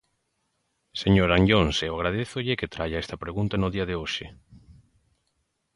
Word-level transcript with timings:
Señor 1.01 1.29
Anllóns, 1.31 1.75
eu 1.87 1.93
agradézolle 1.95 2.57
que 2.59 2.71
traia 2.75 3.01
esta 3.03 3.21
pregunta 3.23 3.55
no 3.59 3.69
día 3.75 3.85
de 3.89 3.95
hoxe. 4.01 4.25